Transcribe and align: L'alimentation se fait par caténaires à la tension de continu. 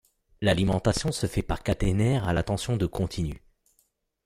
L'alimentation 0.41 1.11
se 1.11 1.27
fait 1.27 1.43
par 1.43 1.61
caténaires 1.61 2.27
à 2.27 2.33
la 2.33 2.41
tension 2.41 2.75
de 2.75 2.87
continu. 2.87 3.43